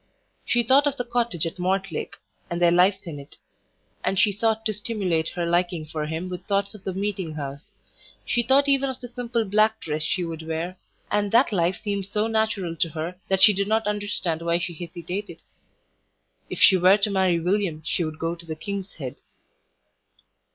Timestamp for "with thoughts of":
6.27-6.83